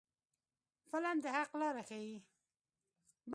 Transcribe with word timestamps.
فلم 0.91 1.17
د 1.23 1.25
حق 1.35 1.51
لاره 1.61 1.83
ښيي 1.89 2.17